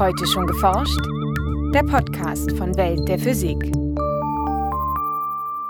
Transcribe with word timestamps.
Heute 0.00 0.26
schon 0.26 0.46
geforscht? 0.46 0.98
Der 1.74 1.82
Podcast 1.82 2.52
von 2.52 2.74
Welt 2.78 3.06
der 3.06 3.18
Physik. 3.18 3.58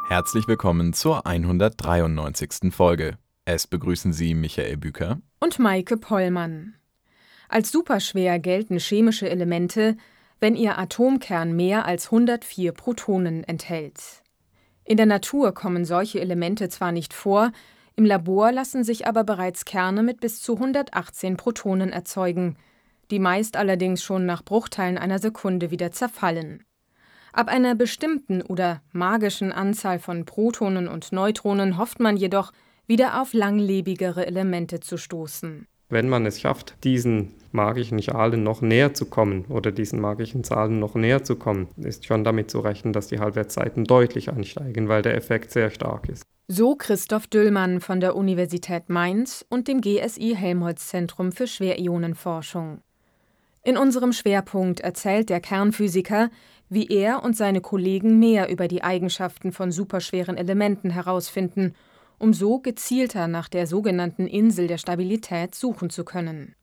Herzlich 0.07 0.47
willkommen 0.47 0.93
zur 0.93 1.27
193. 1.27 2.73
Folge. 2.73 3.19
Es 3.45 3.67
begrüßen 3.67 4.13
Sie 4.13 4.35
Michael 4.35 4.77
Büker 4.77 5.21
und 5.41 5.59
Maike 5.59 5.97
Pollmann. 5.97 6.77
Als 7.49 7.73
superschwer 7.73 8.39
gelten 8.39 8.79
chemische 8.79 9.29
Elemente, 9.29 9.97
wenn 10.39 10.55
ihr 10.55 10.79
Atomkern 10.79 11.57
mehr 11.57 11.85
als 11.85 12.13
104 12.13 12.71
Protonen 12.71 13.43
enthält. 13.43 14.23
In 14.85 14.97
der 14.97 15.07
Natur 15.07 15.53
kommen 15.55 15.85
solche 15.85 16.21
Elemente 16.21 16.69
zwar 16.69 16.93
nicht 16.93 17.15
vor, 17.15 17.51
im 17.97 18.05
Labor 18.05 18.53
lassen 18.53 18.85
sich 18.85 19.09
aber 19.09 19.25
bereits 19.25 19.65
Kerne 19.65 20.05
mit 20.05 20.21
bis 20.21 20.41
zu 20.41 20.55
118 20.55 21.37
Protonen 21.37 21.91
erzeugen, 21.91 22.57
die 23.11 23.19
meist 23.19 23.57
allerdings 23.57 24.03
schon 24.03 24.27
nach 24.27 24.45
Bruchteilen 24.45 24.99
einer 24.99 25.19
Sekunde 25.19 25.71
wieder 25.71 25.93
zerfallen. 25.93 26.65
Ab 27.33 27.49
einer 27.49 27.75
bestimmten 27.75 28.43
oder 28.43 28.83
magischen 28.93 29.53
Anzahl 29.53 29.99
von 29.99 30.25
Protonen 30.25 30.89
und 30.89 31.13
Neutronen 31.13 31.79
hofft 31.79 32.01
man 32.01 32.17
jedoch, 32.17 32.53
wieder 32.87 33.23
auf 33.23 33.33
langlebigere 33.35 34.27
Elemente 34.27 34.81
zu 34.81 34.97
stoßen. 34.97 35.67
Wenn 35.91 36.09
man 36.09 36.27
es 36.27 36.41
schafft, 36.41 36.75
diesen 36.85 37.35
magischen 37.53 38.01
Schalen 38.03 38.43
noch 38.43 38.63
näher 38.63 38.95
zu 38.95 39.07
kommen 39.07 39.45
oder 39.47 39.73
diesen 39.73 40.01
magischen 40.01 40.45
Zahlen 40.45 40.79
noch 40.79 40.95
näher 40.95 41.25
zu 41.25 41.37
kommen, 41.37 41.69
ist 41.77 42.07
schon 42.07 42.25
damit 42.25 42.51
zu 42.51 42.61
rechnen, 42.61 42.93
dass 42.93 43.09
die 43.09 43.19
Halbwertszeiten 43.19 43.85
deutlich 43.85 44.29
ansteigen, 44.29 44.89
weil 44.89 45.03
der 45.03 45.17
Effekt 45.17 45.51
sehr 45.51 45.71
stark 45.71 46.09
ist. 46.09 46.23
So 46.47 46.75
Christoph 46.75 47.29
Düllmann 47.29 47.81
von 47.81 48.01
der 48.01 48.17
Universität 48.17 48.89
Mainz 48.89 49.45
und 49.49 49.69
dem 49.69 49.81
GSI 49.81 50.35
Helmholtz 50.37 50.89
Zentrum 50.89 51.31
für 51.33 51.47
Schwerionenforschung. 51.47 52.83
In 53.63 53.77
unserem 53.77 54.13
Schwerpunkt 54.13 54.81
erzählt 54.81 55.29
der 55.29 55.41
Kernphysiker, 55.41 56.31
wie 56.71 56.87
er 56.87 57.23
und 57.23 57.37
seine 57.37 57.61
Kollegen 57.61 58.19
mehr 58.19 58.49
über 58.49 58.69
die 58.69 58.83
Eigenschaften 58.83 59.53
von 59.53 59.71
superschweren 59.71 60.39
Elementen 60.39 60.91
herausfinden, 60.91 61.75
um 62.19 62.33
so 62.33 62.59
gezielter 62.59 63.29
nach 63.29 63.49
der 63.49 63.67
sogenannten 63.67 64.27
Insel 64.27 64.67
der 64.67 64.79
Stabilität 64.79 65.55
suchen 65.55 65.91
zu 65.91 66.05
können. 66.05 66.55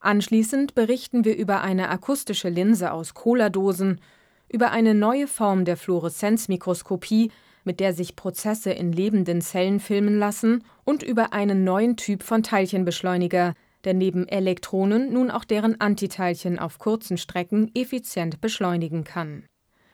Anschließend 0.00 0.74
berichten 0.74 1.24
wir 1.24 1.36
über 1.36 1.60
eine 1.62 1.90
akustische 1.90 2.48
Linse 2.48 2.92
aus 2.92 3.12
Cola-Dosen, 3.12 4.00
über 4.48 4.70
eine 4.70 4.94
neue 4.94 5.26
Form 5.26 5.64
der 5.64 5.76
Fluoreszenzmikroskopie, 5.76 7.30
mit 7.64 7.80
der 7.80 7.92
sich 7.92 8.14
Prozesse 8.14 8.70
in 8.70 8.92
lebenden 8.92 9.40
Zellen 9.40 9.80
filmen 9.80 10.18
lassen, 10.18 10.62
und 10.84 11.02
über 11.02 11.32
einen 11.32 11.64
neuen 11.64 11.96
Typ 11.96 12.22
von 12.22 12.42
Teilchenbeschleuniger, 12.42 13.54
der 13.84 13.94
neben 13.94 14.26
Elektronen 14.28 15.12
nun 15.12 15.30
auch 15.30 15.44
deren 15.44 15.80
Antiteilchen 15.80 16.58
auf 16.58 16.78
kurzen 16.78 17.18
Strecken 17.18 17.70
effizient 17.74 18.40
beschleunigen 18.40 19.04
kann. 19.04 19.44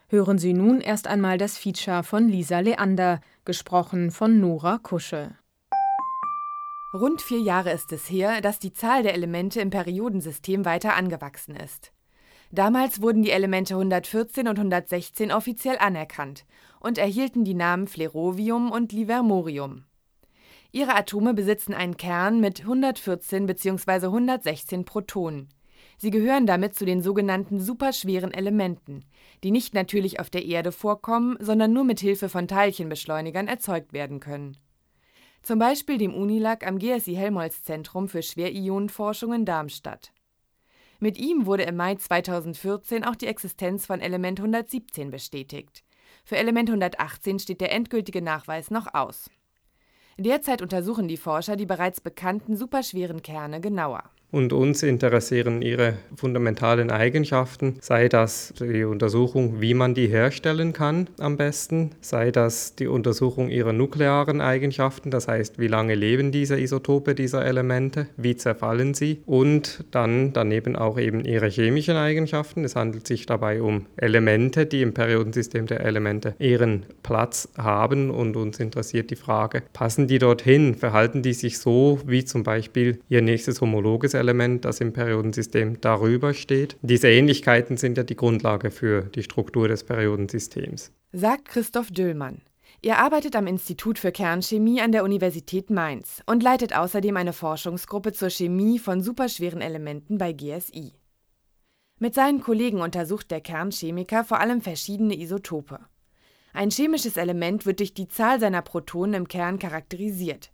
Hören 0.09 0.39
Sie 0.39 0.53
nun 0.53 0.81
erst 0.81 1.07
einmal 1.07 1.39
das 1.39 1.57
Feature 1.57 2.03
von 2.03 2.29
Lisa 2.29 2.61
Leander, 2.61 3.21
gesprochen 3.45 4.11
von 4.11 4.41
Nora 4.41 4.79
Kusche. 4.79 5.35
Rund 6.95 7.23
vier 7.23 7.41
Jahre 7.41 7.73
ist 7.73 7.91
es 7.93 8.11
her, 8.11 8.43
dass 8.43 8.59
die 8.59 8.75
Zahl 8.75 9.03
der 9.03 9.15
Elemente 9.15 9.63
im 9.63 9.71
Periodensystem 9.71 10.67
weiter 10.67 10.95
angewachsen 10.95 11.57
ist. 11.57 11.93
Damals 12.51 13.01
wurden 13.01 13.23
die 13.23 13.31
Elemente 13.31 13.73
114 13.73 14.47
und 14.47 14.59
116 14.59 15.33
offiziell 15.33 15.79
anerkannt 15.79 16.45
und 16.81 16.99
erhielten 16.99 17.45
die 17.45 17.55
Namen 17.55 17.89
Flerovium 17.89 18.71
und 18.71 18.93
Livermorium. 18.93 19.87
Ihre 20.73 20.95
Atome 20.95 21.35
besitzen 21.35 21.75
einen 21.75 21.99
Kern 21.99 22.41
mit 22.41 22.61
114 22.63 23.45
bzw. 23.45 24.07
116 24.07 24.87
Protonen. 24.87 25.49
Sie 25.99 26.11
gehören 26.11 26.47
damit 26.47 26.75
zu 26.75 26.87
den 26.87 27.03
sogenannten 27.03 27.61
superschweren 27.61 28.33
Elementen, 28.33 29.05
die 29.45 29.51
nicht 29.51 29.75
natürlich 29.75 30.19
auf 30.19 30.31
der 30.31 30.47
Erde 30.47 30.73
vorkommen, 30.73 31.37
sondern 31.41 31.75
nur 31.75 31.85
mit 31.85 32.01
Hilfe 32.01 32.31
von 32.31 32.49
Teilchenbeschleunigern 32.49 33.49
erzeugt 33.49 33.93
werden 33.93 34.19
können. 34.19 34.57
Zum 35.43 35.59
Beispiel 35.59 35.99
dem 35.99 36.15
UNILAG 36.15 36.67
am 36.67 36.79
GSI 36.79 37.15
Helmholtz 37.15 37.63
Zentrum 37.65 38.09
für 38.09 38.23
Schwerionenforschung 38.23 39.35
in 39.35 39.45
Darmstadt. 39.45 40.13
Mit 41.01 41.19
ihm 41.19 41.45
wurde 41.45 41.65
im 41.65 41.77
Mai 41.77 41.97
2014 41.97 43.05
auch 43.05 43.17
die 43.17 43.27
Existenz 43.27 43.85
von 43.85 44.01
Element 44.01 44.41
117 44.41 45.11
bestätigt. 45.11 45.85
Für 46.25 46.37
Element 46.39 46.71
118 46.71 47.41
steht 47.41 47.61
der 47.61 47.73
endgültige 47.73 48.23
Nachweis 48.23 48.71
noch 48.71 48.95
aus. 48.95 49.29
Derzeit 50.19 50.63
untersuchen 50.63 51.09
die 51.09 51.17
Forscher 51.17 51.57
die 51.57 51.67
bereits 51.67 52.01
bekannten 52.01 52.57
superschweren 52.57 53.23
Kerne 53.23 53.61
genauer 53.61 54.05
und 54.33 54.53
uns 54.53 54.83
interessieren 54.83 55.63
ihre 55.63 55.95
fundamentalen 56.17 56.91
Eigenschaften, 56.91 57.77
sei 57.81 58.09
das 58.09 58.53
die 58.59 58.85
Untersuchung, 58.85 59.61
wie 59.61 59.75
man 59.75 59.95
die 59.95 60.09
herstellen 60.09 60.73
kann 60.73 61.09
am 61.21 61.37
besten, 61.37 61.91
sei 62.01 62.33
das 62.33 62.75
die 62.75 62.87
Untersuchung 62.89 63.51
ihrer 63.51 63.73
nuklearen 63.73 64.41
Eigenschaften, 64.41 65.11
das 65.11 65.29
heißt, 65.29 65.59
wie 65.59 65.69
lange 65.69 65.95
leben 65.95 66.33
diese 66.33 66.59
Isotope 66.59 67.15
dieser 67.15 67.45
Elemente, 67.45 68.09
wie 68.17 68.35
zerfallen 68.35 68.95
sie 68.95 69.21
und 69.27 69.85
dann 69.91 70.33
daneben 70.33 70.77
auch 70.77 70.99
eben 70.99 71.25
ihre 71.25 71.49
chemischen 71.49 71.97
Eigenschaften. 71.97 72.65
Es 72.65 72.75
handelt 72.75 73.07
sich 73.07 73.27
dabei 73.27 73.61
um 73.61 73.87
Elemente, 73.97 74.65
die 74.65 74.81
im 74.81 74.95
Periodensystem 74.95 75.67
der 75.67 75.81
Elemente 75.85 76.35
ihren 76.39 76.87
Platz 77.03 77.49
haben 77.59 78.11
und 78.11 78.37
uns 78.37 78.59
interessiert 78.61 79.11
die 79.11 79.17
Frage, 79.17 79.63
passen 79.75 80.07
die 80.07 80.19
dorthin, 80.19 80.75
verhalten 80.75 81.23
die 81.23 81.35
sich 81.35 81.59
so 81.59 82.01
wie 82.07 82.25
zum 82.25 82.45
Beispiel 82.45 82.99
ihr 83.11 83.21
nächstes 83.21 83.61
homologes 83.61 84.15
Element, 84.23 84.65
das 84.65 84.81
im 84.81 84.93
Periodensystem 84.93 85.81
darüber 85.81 86.33
steht. 86.33 86.77
Diese 86.81 87.09
Ähnlichkeiten 87.09 87.77
sind 87.77 87.99
ja 87.99 88.05
die 88.05 88.17
Grundlage 88.17 88.71
für 88.71 89.03
die 89.03 89.23
Struktur 89.23 89.69
des 89.69 89.85
Periodensystems. 89.85 90.93
Sagt 91.13 91.47
Christoph 91.47 91.91
Döllmann. 91.91 92.41
Er 92.81 92.99
arbeitet 92.99 93.37
am 93.37 93.47
Institut 93.47 93.99
für 93.99 94.11
Kernchemie 94.11 94.81
an 94.81 94.93
der 94.93 95.05
Universität 95.05 95.71
Mainz 95.71 96.23
und 96.27 96.43
leitet 96.43 96.75
außerdem 96.75 97.17
eine 97.17 97.33
Forschungsgruppe 97.33 98.13
zur 98.13 98.31
Chemie 98.31 98.79
von 98.79 99.03
superschweren 99.03 99.61
Elementen 99.61 100.19
bei 100.19 100.33
GSI. 100.33 100.93
Mit 102.01 102.15
seinen 102.15 102.41
Kollegen 102.41 102.81
untersucht 102.81 103.31
der 103.31 103.41
Kernchemiker 103.41 104.25
vor 104.25 104.41
allem 104.41 104.61
verschiedene 104.61 105.17
Isotope. 105.17 105.79
Ein 106.53 106.71
chemisches 106.71 107.17
Element 107.17 107.65
wird 107.65 107.79
durch 107.79 107.95
die 107.95 108.09
Zahl 108.09 108.41
seiner 108.41 108.63
Protonen 108.63 109.15
im 109.15 109.29
Kern 109.29 109.59
charakterisiert. 109.59 110.51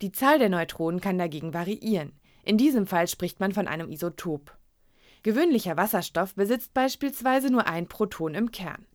Die 0.00 0.12
Zahl 0.12 0.38
der 0.38 0.48
Neutronen 0.48 1.00
kann 1.00 1.18
dagegen 1.18 1.52
variieren. 1.52 2.12
In 2.50 2.58
diesem 2.58 2.84
Fall 2.84 3.06
spricht 3.06 3.38
man 3.38 3.52
von 3.52 3.68
einem 3.68 3.92
Isotop. 3.92 4.56
Gewöhnlicher 5.22 5.76
Wasserstoff 5.76 6.34
besitzt 6.34 6.74
beispielsweise 6.74 7.48
nur 7.48 7.68
ein 7.68 7.86
Proton 7.86 8.34
im 8.34 8.50
Kern. 8.50 8.86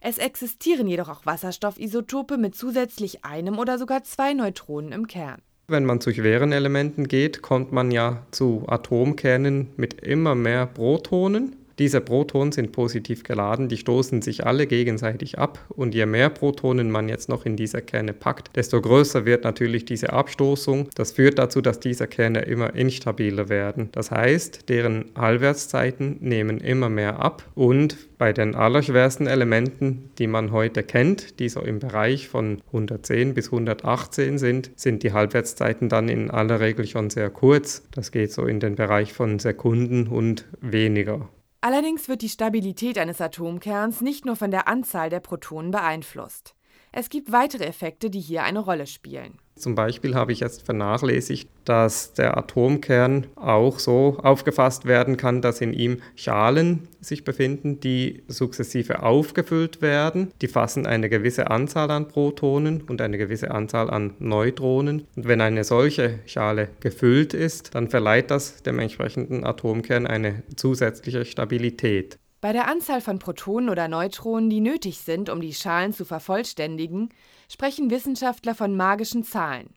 Es 0.00 0.16
existieren 0.16 0.86
jedoch 0.88 1.10
auch 1.10 1.26
Wasserstoffisotope 1.26 2.38
mit 2.38 2.54
zusätzlich 2.54 3.22
einem 3.22 3.58
oder 3.58 3.76
sogar 3.76 4.02
zwei 4.02 4.32
Neutronen 4.32 4.92
im 4.92 5.08
Kern. 5.08 5.42
Wenn 5.68 5.84
man 5.84 6.00
zu 6.00 6.10
schweren 6.10 6.52
Elementen 6.52 7.06
geht, 7.06 7.42
kommt 7.42 7.70
man 7.70 7.90
ja 7.90 8.26
zu 8.30 8.64
Atomkernen 8.66 9.68
mit 9.76 10.00
immer 10.00 10.34
mehr 10.34 10.64
Protonen. 10.64 11.56
Diese 11.78 12.00
Protonen 12.00 12.52
sind 12.52 12.72
positiv 12.72 13.22
geladen, 13.22 13.68
die 13.68 13.76
stoßen 13.76 14.22
sich 14.22 14.46
alle 14.46 14.66
gegenseitig 14.66 15.38
ab 15.38 15.58
und 15.68 15.94
je 15.94 16.06
mehr 16.06 16.30
Protonen 16.30 16.90
man 16.90 17.08
jetzt 17.08 17.28
noch 17.28 17.46
in 17.46 17.56
diese 17.56 17.82
Kerne 17.82 18.12
packt, 18.12 18.54
desto 18.56 18.80
größer 18.80 19.24
wird 19.24 19.44
natürlich 19.44 19.84
diese 19.84 20.12
Abstoßung. 20.12 20.88
Das 20.94 21.12
führt 21.12 21.38
dazu, 21.38 21.60
dass 21.60 21.80
diese 21.80 22.06
Kerne 22.06 22.40
immer 22.42 22.74
instabiler 22.74 23.48
werden. 23.48 23.88
Das 23.92 24.10
heißt, 24.10 24.68
deren 24.68 25.06
Halbwertszeiten 25.16 26.18
nehmen 26.20 26.58
immer 26.58 26.88
mehr 26.88 27.20
ab 27.20 27.44
und 27.54 27.96
bei 28.22 28.32
den 28.32 28.54
allerschwersten 28.54 29.26
Elementen, 29.26 30.10
die 30.18 30.28
man 30.28 30.52
heute 30.52 30.84
kennt, 30.84 31.40
die 31.40 31.48
so 31.48 31.60
im 31.60 31.80
Bereich 31.80 32.28
von 32.28 32.62
110 32.68 33.34
bis 33.34 33.46
118 33.46 34.38
sind, 34.38 34.70
sind 34.76 35.02
die 35.02 35.12
Halbwertszeiten 35.12 35.88
dann 35.88 36.08
in 36.08 36.30
aller 36.30 36.60
Regel 36.60 36.86
schon 36.86 37.10
sehr 37.10 37.30
kurz. 37.30 37.82
Das 37.90 38.12
geht 38.12 38.30
so 38.30 38.46
in 38.46 38.60
den 38.60 38.76
Bereich 38.76 39.12
von 39.12 39.40
Sekunden 39.40 40.06
und 40.06 40.44
weniger. 40.60 41.28
Allerdings 41.64 42.08
wird 42.08 42.22
die 42.22 42.28
Stabilität 42.28 42.98
eines 42.98 43.20
Atomkerns 43.20 44.00
nicht 44.00 44.24
nur 44.24 44.34
von 44.34 44.50
der 44.50 44.66
Anzahl 44.66 45.10
der 45.10 45.20
Protonen 45.20 45.70
beeinflusst. 45.70 46.56
Es 46.90 47.08
gibt 47.08 47.30
weitere 47.30 47.64
Effekte, 47.64 48.10
die 48.10 48.20
hier 48.20 48.42
eine 48.42 48.58
Rolle 48.58 48.88
spielen. 48.88 49.38
Zum 49.54 49.74
Beispiel 49.74 50.14
habe 50.14 50.32
ich 50.32 50.40
jetzt 50.40 50.62
vernachlässigt, 50.62 51.48
dass 51.64 52.14
der 52.14 52.36
Atomkern 52.36 53.26
auch 53.36 53.78
so 53.78 54.18
aufgefasst 54.22 54.86
werden 54.86 55.16
kann, 55.16 55.42
dass 55.42 55.60
in 55.60 55.72
ihm 55.72 55.98
Schalen 56.16 56.88
sich 57.00 57.24
befinden, 57.24 57.78
die 57.78 58.22
sukzessive 58.28 59.02
aufgefüllt 59.02 59.82
werden. 59.82 60.32
Die 60.40 60.48
fassen 60.48 60.86
eine 60.86 61.08
gewisse 61.08 61.50
Anzahl 61.50 61.90
an 61.90 62.08
Protonen 62.08 62.82
und 62.82 63.00
eine 63.00 63.18
gewisse 63.18 63.50
Anzahl 63.50 63.90
an 63.90 64.14
Neutronen. 64.18 65.06
Und 65.16 65.28
wenn 65.28 65.40
eine 65.40 65.64
solche 65.64 66.18
Schale 66.26 66.68
gefüllt 66.80 67.34
ist, 67.34 67.74
dann 67.74 67.88
verleiht 67.88 68.30
das 68.30 68.62
dem 68.62 68.78
entsprechenden 68.78 69.44
Atomkern 69.44 70.06
eine 70.06 70.42
zusätzliche 70.56 71.24
Stabilität. 71.24 72.18
Bei 72.42 72.52
der 72.52 72.66
Anzahl 72.66 73.00
von 73.00 73.20
Protonen 73.20 73.68
oder 73.68 73.86
Neutronen, 73.86 74.50
die 74.50 74.58
nötig 74.58 74.98
sind, 74.98 75.30
um 75.30 75.40
die 75.40 75.54
Schalen 75.54 75.92
zu 75.92 76.04
vervollständigen, 76.04 77.10
sprechen 77.52 77.90
Wissenschaftler 77.90 78.54
von 78.54 78.74
magischen 78.74 79.24
Zahlen. 79.24 79.74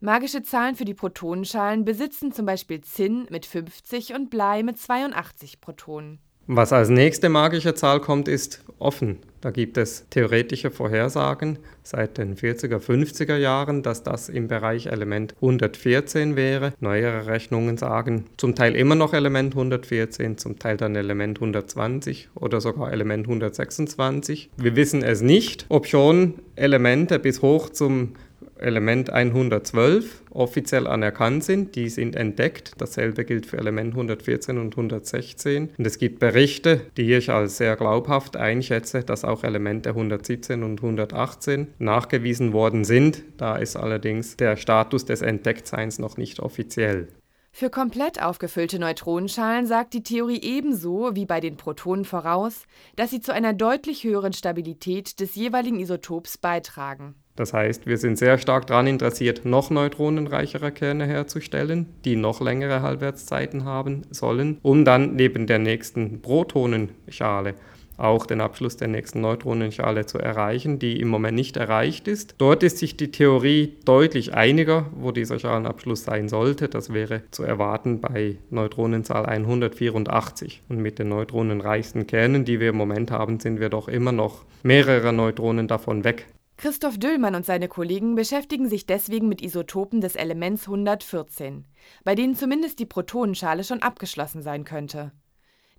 Magische 0.00 0.42
Zahlen 0.42 0.74
für 0.74 0.84
die 0.84 0.94
Protonenschalen 0.94 1.84
besitzen 1.84 2.32
zum 2.32 2.46
Beispiel 2.46 2.80
Zinn 2.80 3.28
mit 3.30 3.46
50 3.46 4.14
und 4.14 4.30
Blei 4.30 4.64
mit 4.64 4.78
82 4.78 5.60
Protonen. 5.60 6.18
Was 6.48 6.72
als 6.72 6.88
nächste 6.88 7.28
magische 7.28 7.74
Zahl 7.74 8.00
kommt, 8.00 8.26
ist 8.26 8.64
offen. 8.80 9.18
Da 9.40 9.50
gibt 9.50 9.76
es 9.76 10.06
theoretische 10.10 10.70
Vorhersagen 10.70 11.58
seit 11.82 12.18
den 12.18 12.36
40er, 12.36 12.78
50er 12.78 13.36
Jahren, 13.36 13.82
dass 13.82 14.02
das 14.02 14.28
im 14.28 14.48
Bereich 14.48 14.86
Element 14.86 15.34
114 15.36 16.36
wäre. 16.36 16.74
Neuere 16.80 17.26
Rechnungen 17.26 17.76
sagen 17.76 18.26
zum 18.36 18.54
Teil 18.54 18.74
immer 18.74 18.94
noch 18.94 19.14
Element 19.14 19.54
114, 19.54 20.36
zum 20.36 20.58
Teil 20.58 20.76
dann 20.76 20.96
Element 20.96 21.38
120 21.38 22.28
oder 22.34 22.60
sogar 22.60 22.92
Element 22.92 23.26
126. 23.26 24.50
Wir 24.56 24.76
wissen 24.76 25.02
es 25.02 25.22
nicht, 25.22 25.66
ob 25.68 25.86
schon 25.86 26.34
Elemente 26.56 27.18
bis 27.18 27.42
hoch 27.42 27.70
zum 27.70 28.14
Element 28.62 29.10
112 29.10 30.22
offiziell 30.30 30.86
anerkannt 30.86 31.44
sind. 31.44 31.74
Die 31.74 31.88
sind 31.88 32.16
entdeckt. 32.16 32.72
Dasselbe 32.78 33.24
gilt 33.24 33.46
für 33.46 33.58
Element 33.58 33.94
114 33.94 34.58
und 34.58 34.72
116. 34.74 35.70
Und 35.76 35.86
es 35.86 35.98
gibt 35.98 36.18
Berichte, 36.18 36.80
die 36.96 37.12
ich 37.12 37.30
als 37.30 37.58
sehr 37.58 37.76
glaubhaft 37.76 38.36
einschätze, 38.36 39.04
dass 39.04 39.24
auch 39.24 39.44
Elemente 39.44 39.90
117 39.90 40.62
und 40.62 40.82
118 40.82 41.68
nachgewiesen 41.78 42.52
worden 42.52 42.84
sind. 42.84 43.22
Da 43.36 43.56
ist 43.56 43.76
allerdings 43.76 44.36
der 44.36 44.56
Status 44.56 45.04
des 45.04 45.22
Entdecktseins 45.22 45.98
noch 45.98 46.16
nicht 46.16 46.40
offiziell. 46.40 47.08
Für 47.54 47.68
komplett 47.68 48.22
aufgefüllte 48.22 48.78
Neutronenschalen 48.78 49.66
sagt 49.66 49.92
die 49.92 50.02
Theorie 50.02 50.40
ebenso 50.40 51.14
wie 51.14 51.26
bei 51.26 51.38
den 51.38 51.58
Protonen 51.58 52.06
voraus, 52.06 52.64
dass 52.96 53.10
sie 53.10 53.20
zu 53.20 53.32
einer 53.32 53.52
deutlich 53.52 54.04
höheren 54.04 54.32
Stabilität 54.32 55.20
des 55.20 55.34
jeweiligen 55.34 55.78
Isotops 55.78 56.38
beitragen. 56.38 57.14
Das 57.36 57.52
heißt, 57.52 57.86
wir 57.86 57.96
sind 57.96 58.18
sehr 58.18 58.38
stark 58.38 58.66
daran 58.66 58.86
interessiert, 58.86 59.44
noch 59.44 59.70
neutronenreichere 59.70 60.70
Kerne 60.70 61.06
herzustellen, 61.06 61.86
die 62.04 62.16
noch 62.16 62.40
längere 62.40 62.82
Halbwertszeiten 62.82 63.64
haben 63.64 64.02
sollen, 64.10 64.58
um 64.62 64.84
dann 64.84 65.16
neben 65.16 65.46
der 65.46 65.58
nächsten 65.58 66.20
Protonenschale 66.20 67.54
auch 68.02 68.26
den 68.26 68.40
Abschluss 68.40 68.76
der 68.76 68.88
nächsten 68.88 69.20
Neutronenschale 69.20 70.06
zu 70.06 70.18
erreichen, 70.18 70.78
die 70.78 71.00
im 71.00 71.08
Moment 71.08 71.36
nicht 71.36 71.56
erreicht 71.56 72.08
ist. 72.08 72.34
Dort 72.38 72.62
ist 72.62 72.78
sich 72.78 72.96
die 72.96 73.10
Theorie 73.10 73.76
deutlich 73.84 74.34
einiger, 74.34 74.86
wo 74.94 75.12
dieser 75.12 75.38
Schalenabschluss 75.38 76.04
sein 76.04 76.28
sollte. 76.28 76.68
Das 76.68 76.92
wäre 76.92 77.22
zu 77.30 77.44
erwarten 77.44 78.00
bei 78.00 78.38
Neutronenzahl 78.50 79.26
184. 79.26 80.62
Und 80.68 80.78
mit 80.78 80.98
den 80.98 81.10
neutronenreichsten 81.10 82.06
Kernen, 82.06 82.44
die 82.44 82.60
wir 82.60 82.70
im 82.70 82.76
Moment 82.76 83.10
haben, 83.10 83.38
sind 83.40 83.60
wir 83.60 83.68
doch 83.68 83.88
immer 83.88 84.12
noch 84.12 84.44
mehrere 84.62 85.12
Neutronen 85.12 85.68
davon 85.68 86.04
weg. 86.04 86.26
Christoph 86.62 86.96
Düllmann 86.96 87.34
und 87.34 87.44
seine 87.44 87.66
Kollegen 87.66 88.14
beschäftigen 88.14 88.68
sich 88.68 88.86
deswegen 88.86 89.28
mit 89.28 89.42
Isotopen 89.42 90.00
des 90.00 90.14
Elements 90.14 90.68
114, 90.68 91.64
bei 92.04 92.14
denen 92.14 92.36
zumindest 92.36 92.78
die 92.78 92.86
Protonenschale 92.86 93.64
schon 93.64 93.82
abgeschlossen 93.82 94.42
sein 94.42 94.62
könnte. 94.62 95.10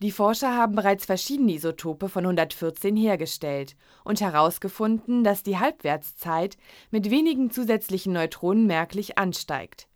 Die 0.01 0.11
Forscher 0.11 0.57
haben 0.57 0.75
bereits 0.75 1.05
verschiedene 1.05 1.53
Isotope 1.53 2.09
von 2.09 2.25
114 2.25 2.97
hergestellt 2.97 3.77
und 4.03 4.19
herausgefunden, 4.19 5.23
dass 5.23 5.41
die 5.41 5.57
Halbwertszeit 5.57 6.57
mit 6.91 7.09
wenigen 7.09 7.49
zusätzlichen 7.49 8.11
Neutronen 8.11 8.67
merklich 8.67 9.17
ansteigt. 9.17 9.87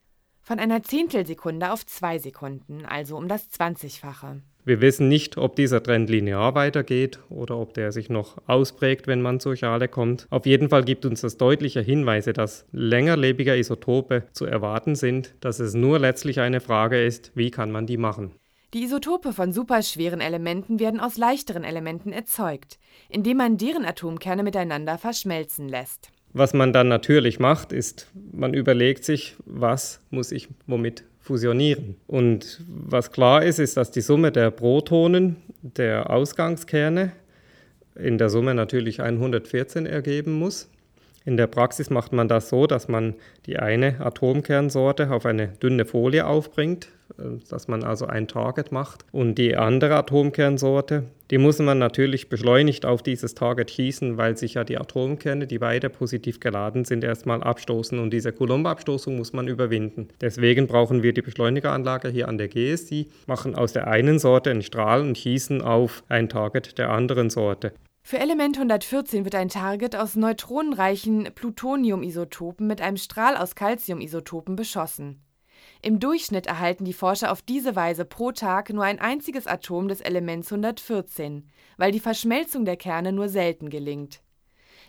Von 0.41 0.57
einer 0.57 0.83
Zehntelsekunde 0.83 1.73
auf 1.73 1.85
zwei 1.85 2.17
Sekunden, 2.17 2.85
also 2.85 3.17
um 3.17 3.27
das 3.27 3.49
Zwanzigfache. 3.49 4.41
Wir 4.67 4.81
wissen 4.81 5.07
nicht, 5.07 5.37
ob 5.37 5.55
dieser 5.55 5.81
Trend 5.81 6.09
linear 6.09 6.53
weitergeht 6.53 7.19
oder 7.29 7.57
ob 7.57 7.73
der 7.73 7.93
sich 7.93 8.09
noch 8.09 8.35
ausprägt, 8.47 9.07
wenn 9.07 9.21
man 9.21 9.39
zur 9.39 9.55
Schale 9.55 9.87
kommt. 9.87 10.27
Auf 10.29 10.45
jeden 10.45 10.67
Fall 10.67 10.83
gibt 10.83 11.05
uns 11.05 11.21
das 11.21 11.37
deutliche 11.37 11.79
Hinweise, 11.79 12.33
dass 12.33 12.65
längerlebige 12.73 13.55
Isotope 13.55 14.23
zu 14.33 14.43
erwarten 14.43 14.95
sind, 14.95 15.33
dass 15.39 15.61
es 15.61 15.73
nur 15.73 15.99
letztlich 15.99 16.41
eine 16.41 16.59
Frage 16.59 17.01
ist, 17.01 17.31
wie 17.33 17.49
kann 17.49 17.71
man 17.71 17.87
die 17.87 17.95
machen. 17.95 18.33
Die 18.73 18.83
Isotope 18.83 19.31
von 19.31 19.53
superschweren 19.53 20.19
Elementen 20.19 20.81
werden 20.81 20.99
aus 20.99 21.17
leichteren 21.17 21.63
Elementen 21.63 22.11
erzeugt, 22.11 22.77
indem 23.07 23.37
man 23.37 23.55
deren 23.55 23.85
Atomkerne 23.85 24.43
miteinander 24.43 24.97
verschmelzen 24.97 25.69
lässt. 25.69 26.09
Was 26.33 26.53
man 26.53 26.73
dann 26.73 26.89
natürlich 26.89 27.39
macht, 27.39 27.71
ist, 27.71 28.11
man 28.33 28.53
überlegt 28.53 29.05
sich, 29.05 29.37
was 29.45 30.01
muss 30.09 30.33
ich 30.33 30.49
womit 30.65 31.05
fusionieren. 31.27 31.95
Und 32.07 32.62
was 32.68 33.12
klar 33.12 33.44
ist, 33.44 33.59
ist, 33.59 33.77
dass 33.77 33.91
die 33.91 34.01
Summe 34.01 34.31
der 34.31 34.50
Protonen 34.50 35.35
der 35.62 36.09
Ausgangskerne 36.09 37.12
in 37.95 38.18
der 38.18 38.29
Summe 38.29 38.56
natürlich 38.56 39.01
114 39.01 39.85
ergeben 39.85 40.33
muss. 40.33 40.69
In 41.25 41.35
der 41.35 41.47
Praxis 41.47 41.89
macht 41.89 42.13
man 42.13 42.29
das 42.29 42.50
so, 42.50 42.68
dass 42.68 42.88
man 42.88 43.15
die 43.45 43.59
eine 43.59 44.00
Atomkernsorte 44.00 45.12
auf 45.12 45.25
eine 45.25 45.50
dünne 45.62 45.85
Folie 45.85 46.25
aufbringt, 46.25 46.88
dass 47.50 47.68
man 47.68 47.83
also 47.83 48.06
ein 48.06 48.27
Target 48.27 48.71
macht. 48.71 49.06
Und 49.12 49.36
die 49.36 49.56
andere 49.56 49.95
Atomkernsorte, 49.95 51.04
die 51.31 51.38
muss 51.38 51.59
man 51.59 51.80
natürlich 51.80 52.30
beschleunigt 52.30 52.86
auf 52.86 53.01
dieses 53.01 53.36
Target 53.36 53.71
schießen, 53.71 54.18
weil 54.18 54.38
sich 54.38 54.56
ja 54.56 54.63
die 54.63 54.77
Atomkerne, 54.77 55.48
die 55.48 55.59
beide 55.59 55.89
positiv 55.89 56.39
geladen 56.39 56.86
sind, 56.86 57.04
erstmal 57.04 57.44
abstoßen. 57.44 58.00
Und 58.00 58.12
diese 58.12 58.31
Coulomb-Abstoßung 58.31 59.15
muss 59.15 59.33
man 59.33 59.48
überwinden. 59.48 60.09
Deswegen 60.21 60.68
brauchen 60.68 61.04
wir 61.04 61.13
die 61.13 61.21
Beschleunigeranlage 61.21 62.09
hier 62.09 62.27
an 62.27 62.38
der 62.38 62.48
GSI, 62.48 63.07
machen 63.25 63.56
aus 63.56 63.74
der 63.74 63.88
einen 63.88 64.19
Sorte 64.19 64.51
einen 64.51 64.62
Strahl 64.62 65.01
und 65.01 65.18
schießen 65.18 65.62
auf 65.62 66.04
ein 66.09 66.30
Target 66.30 66.77
der 66.77 66.89
anderen 66.89 67.30
Sorte. 67.30 67.74
Für 68.04 68.19
Element 68.19 68.56
114 68.56 69.25
wird 69.25 69.36
ein 69.36 69.50
Target 69.50 69.98
aus 69.98 70.15
neutronenreichen 70.15 71.27
Plutoniumisotopen 71.36 72.65
mit 72.65 72.80
einem 72.80 72.95
Strahl 72.95 73.36
aus 73.36 73.54
Calciumisotopen 73.56 74.56
beschossen. 74.56 75.26
Im 75.81 76.00
Durchschnitt 76.00 76.47
erhalten 76.47 76.85
die 76.85 76.94
Forscher 76.94 77.31
auf 77.31 77.41
diese 77.41 77.75
Weise 77.75 78.06
pro 78.06 78.31
Tag 78.31 78.71
nur 78.71 78.83
ein 78.83 79.00
einziges 79.00 79.47
Atom 79.47 79.88
des 79.88 80.01
Elements 80.01 80.51
114, 80.51 81.47
weil 81.77 81.91
die 81.91 82.00
Verschmelzung 82.00 82.65
der 82.65 82.77
Kerne 82.77 83.12
nur 83.12 83.29
selten 83.29 83.69
gelingt. 83.69 84.21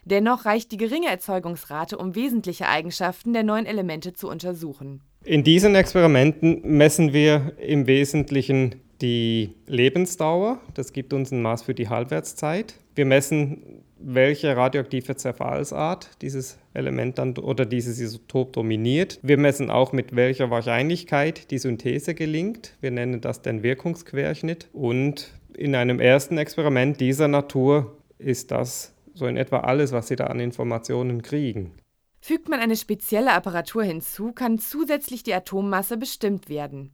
Dennoch 0.05 0.47
reicht 0.47 0.73
die 0.73 0.79
geringe 0.79 1.09
Erzeugungsrate, 1.09 1.99
um 1.99 2.15
wesentliche 2.15 2.69
Eigenschaften 2.69 3.33
der 3.33 3.43
neuen 3.43 3.67
Elemente 3.67 4.15
zu 4.15 4.29
untersuchen. 4.29 5.03
In 5.25 5.45
diesen 5.45 5.75
Experimenten 5.75 6.63
messen 6.65 7.13
wir 7.13 7.53
im 7.59 7.87
Wesentlichen 7.87 8.77
die 9.03 9.55
Lebensdauer, 9.67 10.61
das 10.75 10.93
gibt 10.93 11.13
uns 11.13 11.31
ein 11.31 11.43
Maß 11.43 11.63
für 11.63 11.75
die 11.75 11.89
Halbwertszeit. 11.89 12.75
Wir 12.99 13.07
messen 13.07 13.85
welche 14.01 14.57
radioaktive 14.57 15.15
Zerfallsart 15.15 16.21
dieses 16.21 16.59
Element 16.75 17.17
dann 17.19 17.39
oder 17.39 17.65
dieses 17.65 18.01
Isotop 18.01 18.53
dominiert. 18.53 19.21
Wir 19.23 19.39
messen 19.39 19.71
auch 19.71 19.93
mit 19.93 20.17
welcher 20.17 20.51
Wahrscheinlichkeit 20.51 21.53
die 21.53 21.59
Synthese 21.59 22.17
gelingt. 22.17 22.77
Wir 22.81 22.91
nennen 22.91 23.21
das 23.21 23.41
den 23.41 23.63
Wirkungsquerschnitt. 23.63 24.69
Und 24.73 25.33
in 25.57 25.77
einem 25.77 26.01
ersten 26.01 26.39
Experiment 26.39 27.01
dieser 27.01 27.29
Natur 27.29 27.97
ist 28.19 28.51
das 28.51 28.97
so 29.15 29.27
in 29.27 29.37
etwa 29.37 29.61
alles, 29.61 29.93
was 29.93 30.09
Sie 30.09 30.17
da 30.17 30.27
an 30.27 30.41
Informationen 30.41 31.23
kriegen. 31.23 31.75
Fügt 32.21 32.49
man 32.49 32.59
eine 32.59 32.75
spezielle 32.75 33.33
Apparatur 33.33 33.85
hinzu, 33.85 34.33
kann 34.33 34.59
zusätzlich 34.59 35.23
die 35.23 35.35
Atommasse 35.35 35.99
bestimmt 35.99 36.49
werden. 36.49 36.91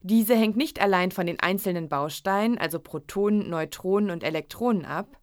Diese 0.00 0.34
hängt 0.34 0.56
nicht 0.56 0.80
allein 0.80 1.12
von 1.12 1.26
den 1.26 1.38
einzelnen 1.38 1.88
Bausteinen, 1.88 2.58
also 2.58 2.80
Protonen, 2.80 3.48
Neutronen 3.48 4.10
und 4.10 4.24
Elektronen 4.24 4.84
ab, 4.84 5.16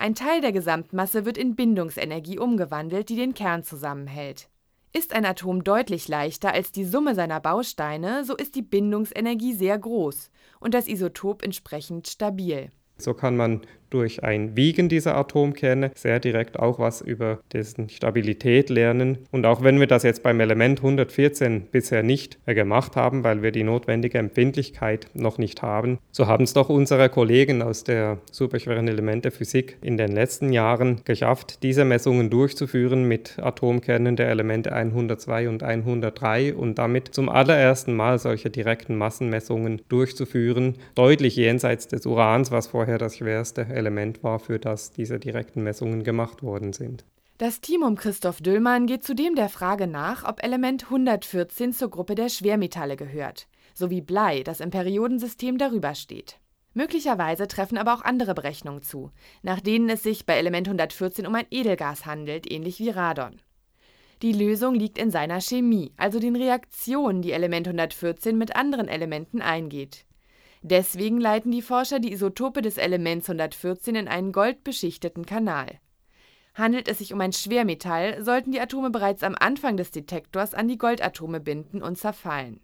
ein 0.00 0.14
Teil 0.14 0.40
der 0.40 0.52
Gesamtmasse 0.52 1.26
wird 1.26 1.36
in 1.36 1.54
Bindungsenergie 1.54 2.38
umgewandelt, 2.38 3.10
die 3.10 3.16
den 3.16 3.34
Kern 3.34 3.62
zusammenhält. 3.62 4.48
Ist 4.92 5.12
ein 5.12 5.26
Atom 5.26 5.62
deutlich 5.62 6.08
leichter 6.08 6.52
als 6.52 6.72
die 6.72 6.84
Summe 6.84 7.14
seiner 7.14 7.38
Bausteine, 7.38 8.24
so 8.24 8.34
ist 8.34 8.54
die 8.54 8.62
Bindungsenergie 8.62 9.52
sehr 9.52 9.78
groß 9.78 10.30
und 10.58 10.74
das 10.74 10.88
Isotop 10.88 11.42
entsprechend 11.42 12.08
stabil. 12.08 12.70
So 12.96 13.14
kann 13.14 13.36
man 13.36 13.60
durch 13.90 14.24
ein 14.24 14.56
Wiegen 14.56 14.88
dieser 14.88 15.16
Atomkerne 15.16 15.90
sehr 15.94 16.20
direkt 16.20 16.58
auch 16.58 16.78
was 16.78 17.00
über 17.00 17.40
dessen 17.52 17.88
Stabilität 17.88 18.70
lernen. 18.70 19.18
Und 19.30 19.46
auch 19.46 19.62
wenn 19.62 19.80
wir 19.80 19.86
das 19.86 20.02
jetzt 20.02 20.22
beim 20.22 20.40
Element 20.40 20.78
114 20.78 21.66
bisher 21.70 22.02
nicht 22.02 22.38
gemacht 22.46 22.96
haben, 22.96 23.24
weil 23.24 23.42
wir 23.42 23.52
die 23.52 23.64
notwendige 23.64 24.18
Empfindlichkeit 24.18 25.08
noch 25.14 25.38
nicht 25.38 25.62
haben, 25.62 25.98
so 26.12 26.26
haben 26.26 26.44
es 26.44 26.52
doch 26.52 26.68
unsere 26.68 27.08
Kollegen 27.08 27.62
aus 27.62 27.84
der 27.84 28.18
superschweren 28.30 28.88
Elemente 28.88 29.30
Physik 29.30 29.76
in 29.82 29.96
den 29.96 30.12
letzten 30.12 30.52
Jahren 30.52 31.02
geschafft, 31.04 31.62
diese 31.62 31.84
Messungen 31.84 32.30
durchzuführen 32.30 33.04
mit 33.04 33.38
Atomkernen 33.38 34.16
der 34.16 34.28
Elemente 34.28 34.72
102 34.72 35.48
und 35.48 35.62
103 35.62 36.54
und 36.54 36.78
damit 36.78 37.08
zum 37.14 37.28
allerersten 37.28 37.94
Mal 37.94 38.18
solche 38.18 38.50
direkten 38.50 38.96
Massenmessungen 38.96 39.82
durchzuführen, 39.88 40.76
deutlich 40.94 41.36
jenseits 41.36 41.88
des 41.88 42.06
Urans, 42.06 42.50
was 42.50 42.68
vorher 42.68 42.98
das 42.98 43.16
schwerste 43.16 43.66
Element 43.80 44.22
war, 44.22 44.38
für 44.38 44.58
das 44.58 44.92
diese 44.92 45.18
direkten 45.18 45.62
Messungen 45.62 46.04
gemacht 46.04 46.42
worden 46.42 46.72
sind. 46.72 47.04
Das 47.38 47.62
Team 47.62 47.82
um 47.82 47.96
Christoph 47.96 48.42
Döllmann 48.42 48.86
geht 48.86 49.02
zudem 49.02 49.34
der 49.34 49.48
Frage 49.48 49.86
nach, 49.86 50.28
ob 50.28 50.42
Element 50.42 50.84
114 50.84 51.72
zur 51.72 51.88
Gruppe 51.88 52.14
der 52.14 52.28
Schwermetalle 52.28 52.96
gehört, 52.96 53.48
sowie 53.72 54.02
Blei, 54.02 54.42
das 54.42 54.60
im 54.60 54.70
Periodensystem 54.70 55.56
darüber 55.56 55.94
steht. 55.94 56.38
Möglicherweise 56.74 57.48
treffen 57.48 57.78
aber 57.78 57.94
auch 57.94 58.02
andere 58.02 58.34
Berechnungen 58.34 58.82
zu, 58.82 59.10
nach 59.42 59.60
denen 59.60 59.88
es 59.88 60.02
sich 60.02 60.26
bei 60.26 60.34
Element 60.36 60.68
114 60.68 61.26
um 61.26 61.34
ein 61.34 61.46
Edelgas 61.50 62.04
handelt, 62.04 62.50
ähnlich 62.50 62.78
wie 62.78 62.90
Radon. 62.90 63.40
Die 64.20 64.32
Lösung 64.34 64.74
liegt 64.74 64.98
in 64.98 65.10
seiner 65.10 65.40
Chemie, 65.40 65.92
also 65.96 66.20
den 66.20 66.36
Reaktionen, 66.36 67.22
die 67.22 67.32
Element 67.32 67.66
114 67.66 68.36
mit 68.36 68.54
anderen 68.54 68.86
Elementen 68.86 69.40
eingeht. 69.40 70.04
Deswegen 70.62 71.20
leiten 71.20 71.50
die 71.50 71.62
Forscher 71.62 72.00
die 72.00 72.12
Isotope 72.12 72.60
des 72.60 72.76
Elements 72.76 73.28
114 73.28 73.94
in 73.94 74.08
einen 74.08 74.32
goldbeschichteten 74.32 75.24
Kanal. 75.24 75.80
Handelt 76.54 76.88
es 76.88 76.98
sich 76.98 77.12
um 77.12 77.20
ein 77.20 77.32
Schwermetall, 77.32 78.22
sollten 78.22 78.52
die 78.52 78.60
Atome 78.60 78.90
bereits 78.90 79.22
am 79.22 79.34
Anfang 79.38 79.76
des 79.76 79.90
Detektors 79.90 80.52
an 80.52 80.68
die 80.68 80.78
Goldatome 80.78 81.40
binden 81.40 81.82
und 81.82 81.96
zerfallen. 81.96 82.60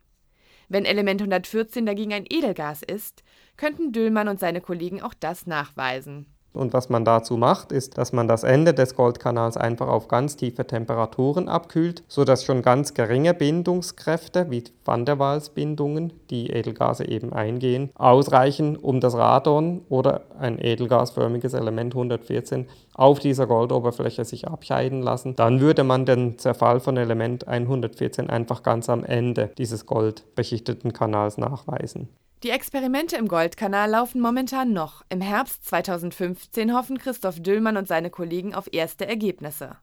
Wenn 0.68 0.84
Element 0.84 1.22
114 1.22 1.86
dagegen 1.86 2.12
ein 2.12 2.26
Edelgas 2.28 2.82
ist, 2.82 3.22
könnten 3.56 3.92
Düllmann 3.92 4.28
und 4.28 4.40
seine 4.40 4.60
Kollegen 4.60 5.00
auch 5.00 5.14
das 5.14 5.46
nachweisen 5.46 6.36
und 6.56 6.72
was 6.72 6.88
man 6.88 7.04
dazu 7.04 7.36
macht, 7.36 7.72
ist, 7.72 7.98
dass 7.98 8.12
man 8.12 8.28
das 8.28 8.44
Ende 8.44 8.75
des 8.75 8.94
Goldkanals 8.94 9.56
einfach 9.56 9.88
auf 9.88 10.08
ganz 10.08 10.36
tiefe 10.36 10.66
Temperaturen 10.66 11.48
abkühlt, 11.48 12.02
sodass 12.08 12.44
schon 12.44 12.62
ganz 12.62 12.94
geringe 12.94 13.34
Bindungskräfte 13.34 14.50
wie 14.50 14.64
Van 14.84 15.04
der 15.04 15.18
Waals-Bindungen, 15.18 16.12
die 16.30 16.50
Edelgase 16.50 17.06
eben 17.06 17.32
eingehen, 17.32 17.90
ausreichen, 17.94 18.76
um 18.76 19.00
das 19.00 19.14
Radon 19.14 19.82
oder 19.88 20.22
ein 20.38 20.58
edelgasförmiges 20.58 21.54
Element 21.54 21.94
114 21.94 22.66
auf 22.94 23.18
dieser 23.18 23.46
Goldoberfläche 23.46 24.25
sich 24.25 24.48
abscheiden 24.48 25.02
lassen. 25.02 25.36
Dann 25.36 25.60
würde 25.60 25.84
man 25.84 26.06
den 26.06 26.38
Zerfall 26.38 26.80
von 26.80 26.96
Element 26.96 27.46
114 27.46 28.30
einfach 28.30 28.62
ganz 28.62 28.88
am 28.88 29.04
Ende 29.04 29.50
dieses 29.58 29.86
goldbeschichteten 29.86 30.92
Kanals 30.92 31.38
nachweisen. 31.38 32.08
Die 32.43 32.50
Experimente 32.50 33.16
im 33.16 33.28
Goldkanal 33.28 33.88
laufen 33.90 34.21
momentan 34.21 34.75
noch. 34.75 35.02
Im 35.09 35.23
Herbst 35.23 35.64
2015 35.64 36.75
hoffen 36.75 36.99
Christoph 36.99 37.40
Düllmann 37.40 37.78
und 37.78 37.88
seine 37.88 38.11
Kollegen 38.11 38.55
auf 38.55 38.69
erste 38.71 39.07
Ergebnisse. 39.07 39.78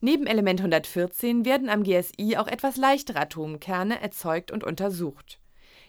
Neben 0.00 0.26
Element 0.26 0.58
114 0.58 1.44
werden 1.44 1.68
am 1.68 1.84
GSI 1.84 2.36
auch 2.36 2.48
etwas 2.48 2.76
leichtere 2.76 3.20
Atomkerne 3.20 4.02
erzeugt 4.02 4.50
und 4.50 4.64
untersucht. 4.64 5.38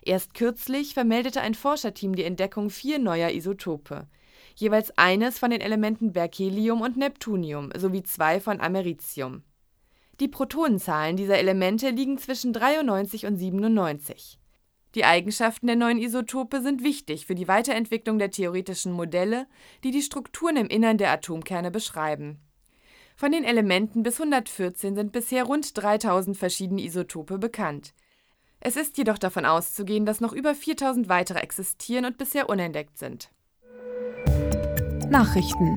Erst 0.03 0.35
kürzlich 0.35 0.93
vermeldete 0.93 1.41
ein 1.41 1.55
Forscherteam 1.55 2.15
die 2.15 2.23
Entdeckung 2.23 2.69
vier 2.69 2.99
neuer 2.99 3.31
Isotope. 3.31 4.07
Jeweils 4.55 4.95
eines 4.99 5.39
von 5.39 5.49
den 5.49 5.59
Elementen 5.59 6.13
Berkelium 6.13 6.81
und 6.81 6.97
Neptunium 6.97 7.71
sowie 7.75 8.03
zwei 8.03 8.39
von 8.39 8.61
Americium. 8.61 9.41
Die 10.19 10.27
Protonenzahlen 10.27 11.17
dieser 11.17 11.39
Elemente 11.39 11.89
liegen 11.89 12.19
zwischen 12.19 12.53
93 12.53 13.25
und 13.25 13.37
97. 13.37 14.39
Die 14.95 15.03
Eigenschaften 15.03 15.67
der 15.67 15.75
neuen 15.75 15.97
Isotope 15.97 16.61
sind 16.61 16.81
wichtig 16.81 17.25
für 17.25 17.35
die 17.35 17.49
Weiterentwicklung 17.49 18.17
der 18.17 18.31
theoretischen 18.31 18.93
Modelle, 18.93 19.45
die 19.83 19.91
die 19.91 20.01
Strukturen 20.01 20.55
im 20.55 20.67
Innern 20.67 20.97
der 20.97 21.11
Atomkerne 21.11 21.69
beschreiben. 21.69 22.39
Von 23.17 23.33
den 23.33 23.43
Elementen 23.43 24.03
bis 24.03 24.19
114 24.19 24.95
sind 24.95 25.11
bisher 25.11 25.43
rund 25.43 25.77
3000 25.77 26.37
verschiedene 26.37 26.81
Isotope 26.81 27.37
bekannt. 27.37 27.93
Es 28.61 28.77
ist 28.77 28.97
jedoch 28.97 29.17
davon 29.17 29.45
auszugehen, 29.45 30.05
dass 30.05 30.21
noch 30.21 30.33
über 30.33 30.55
4000 30.55 31.09
weitere 31.09 31.39
existieren 31.39 32.05
und 32.05 32.17
bisher 32.17 32.49
unentdeckt 32.49 32.97
sind. 32.97 33.29
Nachrichten 35.09 35.75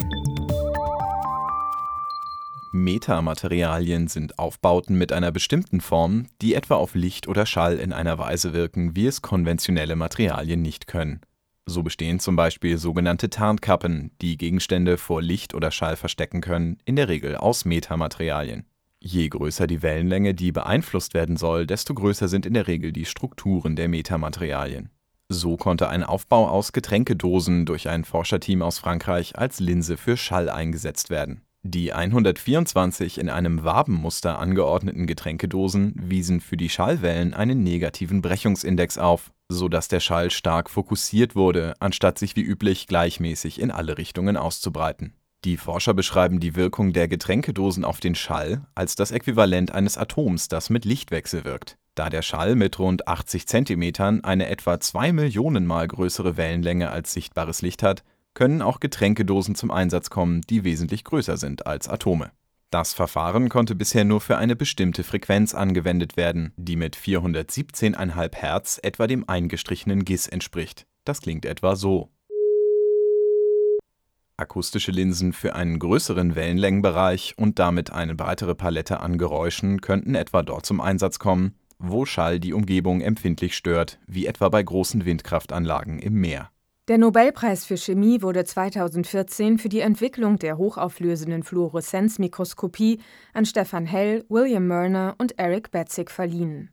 Metamaterialien 2.72 4.08
sind 4.08 4.38
Aufbauten 4.38 4.98
mit 4.98 5.12
einer 5.12 5.32
bestimmten 5.32 5.80
Form, 5.80 6.26
die 6.42 6.54
etwa 6.54 6.74
auf 6.74 6.94
Licht 6.94 7.26
oder 7.26 7.46
Schall 7.46 7.78
in 7.78 7.92
einer 7.92 8.18
Weise 8.18 8.52
wirken, 8.52 8.94
wie 8.94 9.06
es 9.06 9.22
konventionelle 9.22 9.96
Materialien 9.96 10.60
nicht 10.60 10.86
können. 10.86 11.20
So 11.64 11.82
bestehen 11.82 12.20
zum 12.20 12.36
Beispiel 12.36 12.78
sogenannte 12.78 13.30
Tarnkappen, 13.30 14.10
die 14.20 14.36
Gegenstände 14.36 14.98
vor 14.98 15.22
Licht 15.22 15.54
oder 15.54 15.70
Schall 15.70 15.96
verstecken 15.96 16.40
können, 16.40 16.78
in 16.84 16.96
der 16.96 17.08
Regel 17.08 17.36
aus 17.36 17.64
Metamaterialien. 17.64 18.64
Je 19.00 19.28
größer 19.28 19.66
die 19.66 19.82
Wellenlänge, 19.82 20.34
die 20.34 20.52
beeinflusst 20.52 21.14
werden 21.14 21.36
soll, 21.36 21.66
desto 21.66 21.94
größer 21.94 22.28
sind 22.28 22.46
in 22.46 22.54
der 22.54 22.66
Regel 22.66 22.92
die 22.92 23.04
Strukturen 23.04 23.76
der 23.76 23.88
Metamaterialien. 23.88 24.90
So 25.28 25.56
konnte 25.56 25.88
ein 25.88 26.02
Aufbau 26.02 26.48
aus 26.48 26.72
Getränkedosen 26.72 27.66
durch 27.66 27.88
ein 27.88 28.04
Forscherteam 28.04 28.62
aus 28.62 28.78
Frankreich 28.78 29.38
als 29.38 29.60
Linse 29.60 29.96
für 29.96 30.16
Schall 30.16 30.48
eingesetzt 30.48 31.10
werden. 31.10 31.42
Die 31.70 31.92
124 31.92 33.18
in 33.18 33.28
einem 33.28 33.62
Wabenmuster 33.62 34.38
angeordneten 34.38 35.06
Getränkedosen 35.06 35.92
wiesen 36.02 36.40
für 36.40 36.56
die 36.56 36.70
Schallwellen 36.70 37.34
einen 37.34 37.62
negativen 37.62 38.22
Brechungsindex 38.22 38.96
auf, 38.96 39.32
so 39.50 39.68
dass 39.68 39.86
der 39.86 40.00
Schall 40.00 40.30
stark 40.30 40.70
fokussiert 40.70 41.36
wurde, 41.36 41.74
anstatt 41.78 42.18
sich 42.18 42.36
wie 42.36 42.40
üblich 42.40 42.86
gleichmäßig 42.86 43.60
in 43.60 43.70
alle 43.70 43.98
Richtungen 43.98 44.38
auszubreiten. 44.38 45.12
Die 45.44 45.58
Forscher 45.58 45.92
beschreiben 45.92 46.40
die 46.40 46.56
Wirkung 46.56 46.94
der 46.94 47.06
Getränkedosen 47.06 47.84
auf 47.84 48.00
den 48.00 48.14
Schall 48.14 48.62
als 48.74 48.96
das 48.96 49.10
Äquivalent 49.10 49.70
eines 49.70 49.98
Atoms, 49.98 50.48
das 50.48 50.70
mit 50.70 50.86
Lichtwechsel 50.86 51.44
wirkt. 51.44 51.76
Da 51.94 52.08
der 52.08 52.22
Schall 52.22 52.54
mit 52.54 52.78
rund 52.78 53.06
80 53.06 53.46
cm 53.46 54.22
eine 54.22 54.48
etwa 54.48 54.80
zwei 54.80 55.12
Millionen 55.12 55.66
Mal 55.66 55.86
größere 55.86 56.38
Wellenlänge 56.38 56.88
als 56.90 57.12
sichtbares 57.12 57.60
Licht 57.60 57.82
hat, 57.82 58.04
können 58.34 58.62
auch 58.62 58.80
Getränkedosen 58.80 59.54
zum 59.54 59.70
Einsatz 59.70 60.10
kommen, 60.10 60.42
die 60.42 60.64
wesentlich 60.64 61.04
größer 61.04 61.36
sind 61.36 61.66
als 61.66 61.88
Atome. 61.88 62.30
Das 62.70 62.92
Verfahren 62.92 63.48
konnte 63.48 63.74
bisher 63.74 64.04
nur 64.04 64.20
für 64.20 64.36
eine 64.36 64.54
bestimmte 64.54 65.02
Frequenz 65.02 65.54
angewendet 65.54 66.18
werden, 66.18 66.52
die 66.56 66.76
mit 66.76 66.96
417,5 66.96 68.34
Hertz 68.36 68.78
etwa 68.82 69.06
dem 69.06 69.26
eingestrichenen 69.26 70.04
GIS 70.04 70.28
entspricht. 70.28 70.86
Das 71.04 71.22
klingt 71.22 71.46
etwa 71.46 71.76
so. 71.76 72.10
Akustische 74.36 74.92
Linsen 74.92 75.32
für 75.32 75.56
einen 75.56 75.78
größeren 75.78 76.36
Wellenlängenbereich 76.36 77.34
und 77.38 77.58
damit 77.58 77.90
eine 77.90 78.14
breitere 78.14 78.54
Palette 78.54 79.00
an 79.00 79.16
Geräuschen 79.16 79.80
könnten 79.80 80.14
etwa 80.14 80.42
dort 80.42 80.66
zum 80.66 80.80
Einsatz 80.82 81.18
kommen, 81.18 81.54
wo 81.78 82.04
Schall 82.04 82.38
die 82.38 82.52
Umgebung 82.52 83.00
empfindlich 83.00 83.56
stört, 83.56 83.98
wie 84.06 84.26
etwa 84.26 84.48
bei 84.50 84.62
großen 84.62 85.06
Windkraftanlagen 85.06 85.98
im 85.98 86.14
Meer. 86.14 86.50
Der 86.88 86.96
Nobelpreis 86.96 87.66
für 87.66 87.76
Chemie 87.76 88.22
wurde 88.22 88.46
2014 88.46 89.58
für 89.58 89.68
die 89.68 89.80
Entwicklung 89.80 90.38
der 90.38 90.56
hochauflösenden 90.56 91.42
Fluoreszenzmikroskopie 91.42 93.00
an 93.34 93.44
Stefan 93.44 93.84
Hell, 93.84 94.24
William 94.30 94.66
Murner 94.66 95.14
und 95.18 95.38
Eric 95.38 95.70
Betzig 95.70 96.10
verliehen. 96.10 96.70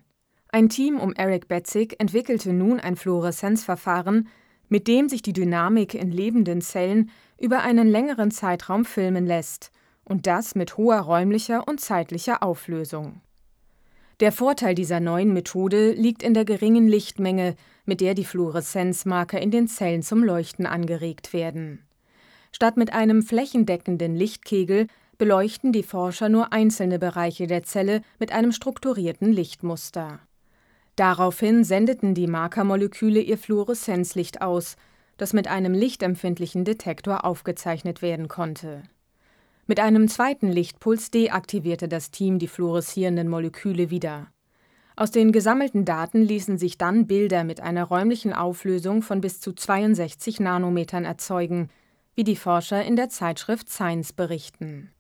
Ein 0.48 0.70
Team 0.70 1.02
um 1.02 1.12
Eric 1.12 1.50
Betzig 1.50 2.00
entwickelte 2.00 2.54
nun 2.54 2.80
ein 2.80 2.96
Fluoreszenzverfahren, 2.96 4.30
mit 4.70 4.88
dem 4.88 5.10
sich 5.10 5.22
die 5.22 5.34
Dynamik 5.34 5.94
in 5.94 6.14
lebenden 6.14 6.62
Zellen 6.62 7.10
über 7.38 7.64
einen 7.64 7.90
längeren 7.90 8.32
Zeitraum 8.32 8.86
filmen 8.86 9.26
lässt, 9.26 9.70
und 10.06 10.28
das 10.28 10.56
mit 10.56 10.78
hoher 10.78 11.02
räumlicher 11.02 11.68
und 11.68 11.82
zeitlicher 11.82 12.42
Auflösung. 12.42 13.20
Der 14.22 14.32
Vorteil 14.32 14.76
dieser 14.76 15.02
neuen 15.02 15.34
Methode 15.34 15.92
liegt 15.92 16.24
in 16.24 16.34
der 16.34 16.46
geringen 16.46 16.88
Lichtmenge, 16.88 17.58
mit 17.86 18.02
der 18.02 18.14
die 18.14 18.26
Fluoreszenzmarker 18.26 19.42
in 19.42 19.52
den 19.52 19.68
Zellen 19.68 20.02
zum 20.02 20.24
Leuchten 20.24 20.66
angeregt 20.66 21.34
werden. 21.34 21.80
Statt 22.52 22.78
mit 22.78 22.94
einem 22.94 23.22
flächendeckenden 23.22 24.16
Lichtkegel 24.16 24.88
beleuchten 25.18 25.72
die 25.72 25.84
Forscher 25.84 26.30
nur 26.30 26.54
einzelne 26.54 27.00
Bereiche 27.00 27.48
der 27.48 27.64
Zelle 27.64 28.02
mit 28.20 28.32
einem 28.32 28.52
strukturierten 28.52 29.32
Lichtmuster. 29.32 30.20
Daraufhin 30.96 31.64
sendeten 31.64 32.14
die 32.14 32.28
Markermoleküle 32.28 33.20
ihr 33.20 33.38
Fluoreszenzlicht 33.38 34.42
aus, 34.42 34.76
das 35.18 35.34
mit 35.34 35.48
einem 35.48 35.74
lichtempfindlichen 35.74 36.66
Detektor 36.66 37.26
aufgezeichnet 37.26 38.02
werden 38.02 38.28
konnte 38.28 38.84
mit 39.68 39.80
einem 39.80 40.08
zweiten 40.08 40.52
Lichtpuls 40.52 41.10
deaktivierte 41.10 41.88
das 41.88 42.12
Team 42.12 42.38
die 42.38 42.48
fluoreszierenden 42.48 43.28
Moleküle 43.28 43.90
wieder. 43.90 44.28
Aus 44.98 45.12
den 45.12 45.34
gesammelten 45.34 45.84
Daten 45.84 46.22
ließen 46.22 46.58
sich 46.58 46.78
dann 46.78 47.06
Bilder 47.06 47.44
mit 47.44 47.60
einer 47.60 47.84
räumlichen 47.84 48.32
Auflösung 48.32 49.02
von 49.02 49.20
bis 49.20 49.42
zu 49.42 49.52
62 49.52 50.40
Nanometern 50.40 51.04
erzeugen, 51.04 51.70
wie 52.16 52.24
die 52.24 52.38
Forscher 52.38 52.84
in 52.84 52.96
der 52.96 53.10
Zeitschrift 53.10 53.70
Science 53.70 54.14
berichten. 54.14 54.92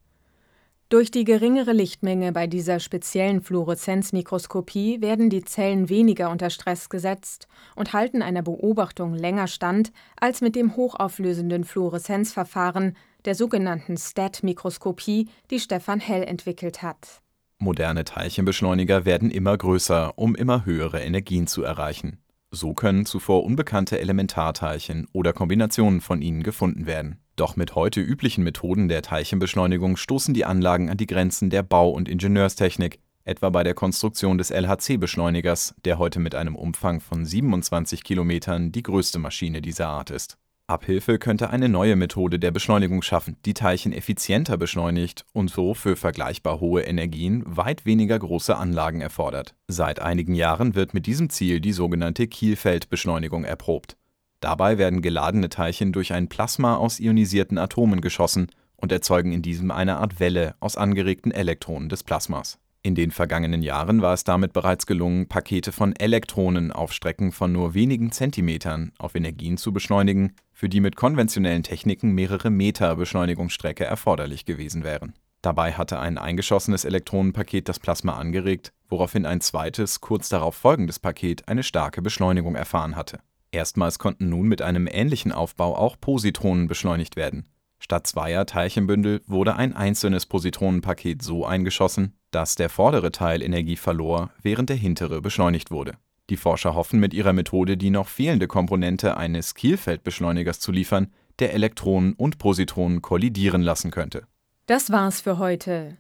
Durch 0.90 1.10
die 1.12 1.24
geringere 1.24 1.72
Lichtmenge 1.72 2.32
bei 2.32 2.46
dieser 2.46 2.80
speziellen 2.80 3.42
Fluoreszenzmikroskopie 3.42 5.02
werden 5.02 5.30
die 5.30 5.44
Zellen 5.44 5.90
weniger 5.90 6.30
unter 6.30 6.50
Stress 6.50 6.90
gesetzt 6.90 7.48
und 7.76 7.94
halten 7.94 8.22
einer 8.22 8.44
Beobachtung 8.44 9.16
länger 9.16 9.48
stand 9.48 9.92
als 10.20 10.42
mit 10.42 10.56
dem 10.56 10.76
hochauflösenden 10.76 11.64
Fluoreszenzverfahren, 11.64 12.98
der 13.24 13.34
sogenannten 13.34 13.98
STAT-Mikroskopie, 13.98 15.30
die 15.50 15.60
Stefan 15.60 16.00
Hell 16.02 16.24
entwickelt 16.24 16.84
hat. 16.84 17.24
Moderne 17.66 18.06
Teilchenbeschleuniger 18.06 19.04
werden 19.04 19.30
immer 19.30 19.58
größer, 19.58 20.18
um 20.18 20.36
immer 20.36 20.66
höhere 20.66 21.02
Energien 21.02 21.48
zu 21.48 21.64
erreichen. 21.64 22.20
So 22.52 22.74
können 22.74 23.06
zuvor 23.06 23.44
unbekannte 23.44 24.00
Elementarteilchen 24.00 25.08
oder 25.12 25.34
Kombinationen 25.34 26.00
von 26.00 26.22
ihnen 26.22 26.44
gefunden 26.44 26.86
werden. 26.86 27.20
Doch 27.36 27.58
mit 27.58 27.76
heute 27.76 28.00
üblichen 28.00 28.46
Methoden 28.46 28.88
der 28.88 29.02
Teilchenbeschleunigung 29.02 29.98
stoßen 29.98 30.34
die 30.34 30.46
Anlagen 30.46 30.90
an 30.90 30.98
die 30.98 31.08
Grenzen 31.08 31.50
der 31.50 31.64
Bau- 31.64 31.90
und 31.90 32.08
Ingenieurstechnik, 32.08 33.00
etwa 33.26 33.50
bei 33.50 33.64
der 33.64 33.74
Konstruktion 33.74 34.38
des 34.38 34.52
LHC-Beschleunigers, 34.52 35.76
der 35.84 35.98
heute 35.98 36.20
mit 36.20 36.36
einem 36.36 36.56
Umfang 36.56 37.02
von 37.02 37.26
27 37.26 38.04
Kilometern 38.04 38.72
die 38.72 38.84
größte 38.84 39.20
Maschine 39.20 39.62
dieser 39.62 39.88
Art 39.88 40.12
ist. 40.12 40.38
Abhilfe 40.68 41.20
könnte 41.20 41.52
eine 41.52 41.70
neue 41.70 41.96
Methode 41.96 42.40
der 42.40 42.50
Beschleunigung 42.50 43.04
schaffen, 43.04 43.38
die 43.46 43.54
Teilchen 43.54 43.94
effizienter 43.94 44.58
beschleunigt 44.58 45.24
und 45.32 45.52
so 45.52 45.76
für 45.76 45.96
vergleichbar 45.96 46.60
hohe 46.60 46.82
Energien 46.82 47.44
weit 47.46 47.86
weniger 47.86 48.18
große 48.18 48.58
Anlagen 48.58 49.00
erfordert. 49.00 49.54
Seit 49.68 50.00
einigen 50.00 50.34
Jahren 50.34 50.74
wird 50.74 50.96
mit 50.96 51.06
diesem 51.06 51.30
Ziel 51.30 51.60
die 51.62 51.72
sogenannte 51.72 52.26
Kielfeldbeschleunigung 52.26 53.44
erprobt. 53.44 53.96
Dabei 54.40 54.80
werden 54.80 55.04
geladene 55.04 55.50
Teilchen 55.50 55.92
durch 55.92 56.14
ein 56.14 56.30
Plasma 56.30 56.78
aus 56.78 57.00
ionisierten 57.00 57.60
Atomen 57.60 58.02
geschossen 58.02 58.48
und 58.76 58.92
erzeugen 58.92 59.34
in 59.34 59.44
diesem 59.44 59.70
eine 59.70 59.98
Art 59.98 60.20
Welle 60.20 60.56
aus 60.60 60.78
angeregten 60.78 61.32
Elektronen 61.32 61.90
des 61.90 62.04
Plasmas. 62.04 62.58
In 62.86 62.94
den 62.94 63.10
vergangenen 63.10 63.64
Jahren 63.64 64.04
war 64.04 64.14
es 64.14 64.26
damit 64.26 64.54
bereits 64.54 64.86
gelungen, 64.86 65.28
Pakete 65.28 65.72
von 65.72 65.96
Elektronen 65.96 66.72
auf 66.72 66.94
Strecken 66.94 67.32
von 67.32 67.52
nur 67.52 67.74
wenigen 67.74 68.12
Zentimetern 68.12 68.92
auf 69.00 69.16
Energien 69.16 69.58
zu 69.58 69.74
beschleunigen, 69.74 70.36
für 70.54 70.70
die 70.70 70.82
mit 70.82 70.96
konventionellen 70.96 71.64
Techniken 71.64 72.12
mehrere 72.12 72.52
Meter 72.52 72.96
Beschleunigungsstrecke 72.96 73.84
erforderlich 73.84 74.46
gewesen 74.46 74.84
wären. 74.84 75.16
Dabei 75.42 75.72
hatte 75.72 75.98
ein 75.98 76.20
eingeschossenes 76.20 76.86
Elektronenpaket 76.86 77.68
das 77.68 77.80
Plasma 77.80 78.18
angeregt, 78.18 78.72
woraufhin 78.88 79.26
ein 79.26 79.42
zweites, 79.42 80.00
kurz 80.00 80.30
darauf 80.30 80.54
folgendes 80.54 81.00
Paket 81.00 81.48
eine 81.48 81.64
starke 81.64 82.04
Beschleunigung 82.04 82.54
erfahren 82.54 82.96
hatte. 82.96 83.18
Erstmals 83.52 83.98
konnten 83.98 84.30
nun 84.30 84.48
mit 84.48 84.62
einem 84.62 84.86
ähnlichen 84.86 85.32
Aufbau 85.32 85.76
auch 85.76 86.00
Positronen 86.00 86.68
beschleunigt 86.68 87.16
werden. 87.16 87.48
Statt 87.80 88.08
zweier 88.08 88.46
Teilchenbündel 88.46 89.22
wurde 89.28 89.56
ein 89.56 89.74
einzelnes 89.74 90.26
Positronenpaket 90.26 91.22
so 91.22 91.46
eingeschossen, 91.46 92.14
dass 92.36 92.56
der 92.56 92.68
vordere 92.68 93.14
Teil 93.14 93.42
Energie 93.42 93.78
verlor, 93.78 94.30
während 94.42 94.68
der 94.68 94.76
hintere 94.76 95.22
beschleunigt 95.22 95.72
wurde. 95.72 95.94
Die 96.30 96.36
Forscher 96.36 96.76
hoffen 96.76 97.00
mit 97.00 97.14
ihrer 97.14 97.32
Methode 97.32 97.78
die 97.78 97.92
noch 97.92 98.10
fehlende 98.10 98.48
Komponente 98.48 99.16
eines 99.16 99.56
Kielfeldbeschleunigers 99.56 100.60
zu 100.60 100.74
liefern, 100.74 101.14
der 101.40 101.54
Elektronen 101.54 102.12
und 102.12 102.38
Positronen 102.38 103.02
kollidieren 103.02 103.62
lassen 103.62 103.90
könnte. 103.90 104.28
Das 104.66 104.92
war's 104.92 105.22
für 105.22 105.38
heute. 105.38 105.96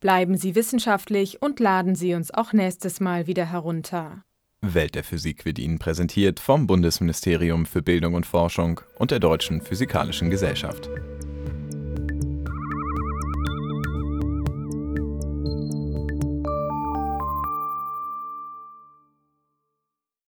Bleiben 0.00 0.38
Sie 0.38 0.54
wissenschaftlich 0.54 1.42
und 1.42 1.60
laden 1.60 1.96
Sie 1.96 2.14
uns 2.14 2.32
auch 2.32 2.54
nächstes 2.54 3.00
Mal 3.00 3.26
wieder 3.26 3.44
herunter. 3.44 4.24
Welt 4.62 4.94
der 4.94 5.04
Physik 5.04 5.44
wird 5.44 5.58
Ihnen 5.58 5.78
präsentiert 5.78 6.40
vom 6.40 6.66
Bundesministerium 6.66 7.66
für 7.66 7.82
Bildung 7.82 8.14
und 8.14 8.24
Forschung 8.24 8.80
und 8.98 9.10
der 9.10 9.20
Deutschen 9.20 9.60
Physikalischen 9.60 10.30
Gesellschaft. 10.30 10.88